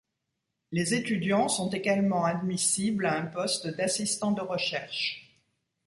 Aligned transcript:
Les 0.71 0.95
étudiants 0.95 1.47
sont 1.47 1.69
également 1.69 2.25
admissibles 2.25 3.05
à 3.05 3.19
un 3.19 3.25
poste 3.27 3.67
d'assistant 3.67 4.31
de 4.31 4.41
recherche. 4.41 5.37